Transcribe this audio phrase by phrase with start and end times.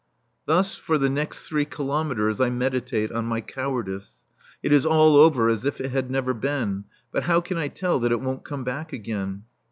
[0.47, 4.19] Thus, for the next three kilometres, I meditate on my cowardice.
[4.63, 7.99] It is all over as if it had never been, but how can I tell
[7.99, 9.43] that it won't come back again?